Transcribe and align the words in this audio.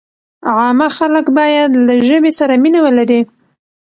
عامه 0.55 0.87
خلک 0.97 1.25
باید 1.37 1.71
له 1.85 1.93
ژبې 2.07 2.31
سره 2.39 2.53
مینه 2.63 2.79
ولري. 2.85 3.21